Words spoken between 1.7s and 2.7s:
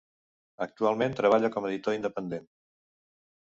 editor independent.